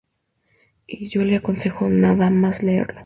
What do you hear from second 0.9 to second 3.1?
yo le aconsejo nada más leerlo.